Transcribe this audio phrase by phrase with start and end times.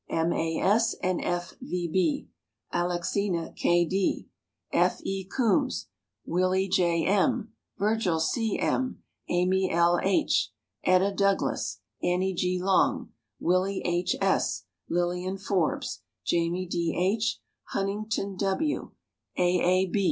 [0.09, 0.33] M.
[0.33, 0.57] A.
[0.57, 1.53] S., and F.
[1.61, 1.87] V.
[1.87, 2.27] B.,
[2.73, 3.85] Alexina K.
[3.85, 4.27] D.,
[4.73, 4.99] F.
[5.03, 5.23] E.
[5.25, 5.89] Coombs,
[6.25, 7.05] Willie J.
[7.05, 8.57] M., Virgil C.
[8.57, 9.99] M., Amy L.
[10.01, 10.49] H.,
[10.83, 12.59] Etta Douglass, Annie G.
[12.59, 14.15] Long, Willie H.
[14.19, 16.95] S., Lilian Forbes, Jamie D.
[16.97, 18.93] H., Huntington W.,
[19.37, 19.43] A.
[19.85, 19.91] A.